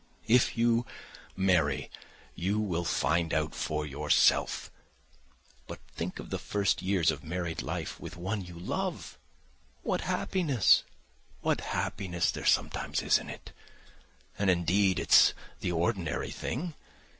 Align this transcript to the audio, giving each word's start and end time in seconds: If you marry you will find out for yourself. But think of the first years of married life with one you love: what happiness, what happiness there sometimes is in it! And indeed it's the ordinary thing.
If 0.25 0.57
you 0.57 0.83
marry 1.35 1.91
you 2.33 2.59
will 2.59 2.85
find 2.85 3.31
out 3.35 3.53
for 3.53 3.85
yourself. 3.85 4.71
But 5.67 5.79
think 5.95 6.17
of 6.17 6.31
the 6.31 6.39
first 6.39 6.81
years 6.81 7.11
of 7.11 7.23
married 7.23 7.61
life 7.61 7.99
with 7.99 8.17
one 8.17 8.43
you 8.43 8.57
love: 8.57 9.19
what 9.83 10.01
happiness, 10.01 10.81
what 11.41 11.61
happiness 11.61 12.31
there 12.31 12.47
sometimes 12.47 13.03
is 13.03 13.19
in 13.19 13.29
it! 13.29 13.51
And 14.39 14.49
indeed 14.49 14.97
it's 14.97 15.35
the 15.59 15.71
ordinary 15.71 16.31
thing. 16.31 16.73